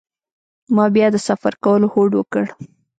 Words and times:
ما 0.75 0.85
بیا 0.95 1.07
د 1.13 1.17
سفر 1.27 1.53
کولو 1.63 1.87
هوډ 1.93 2.11
وکړ. 2.15 2.45